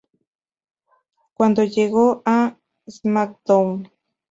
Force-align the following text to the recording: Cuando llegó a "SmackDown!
Cuando 1.35 1.63
llegó 1.63 2.23
a 2.25 2.57
"SmackDown! 2.87 3.87